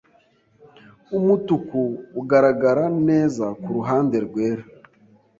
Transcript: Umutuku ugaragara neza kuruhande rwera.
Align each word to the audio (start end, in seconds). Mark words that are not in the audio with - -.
Umutuku 1.17 1.81
ugaragara 2.19 2.85
neza 3.07 3.45
kuruhande 3.61 4.17
rwera. 4.25 4.63